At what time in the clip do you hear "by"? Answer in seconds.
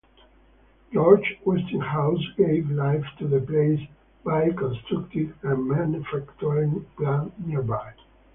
4.23-4.49